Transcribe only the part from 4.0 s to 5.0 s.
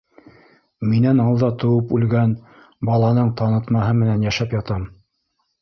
менән йәшәп ятам.